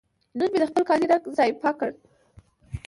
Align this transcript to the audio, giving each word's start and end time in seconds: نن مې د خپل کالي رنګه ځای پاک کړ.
نن 0.37 0.47
مې 0.51 0.57
د 0.61 0.65
خپل 0.69 0.83
کالي 0.89 1.05
رنګه 1.11 1.29
ځای 1.37 1.51
پاک 1.61 1.75
کړ. 1.79 1.91